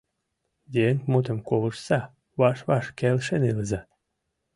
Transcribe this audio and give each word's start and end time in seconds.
Еҥ 0.87 0.95
мутым 1.11 1.39
колыштса, 1.49 1.99
ваш-ваш 2.39 2.85
келшен 2.99 3.41
илыза! 3.49 3.81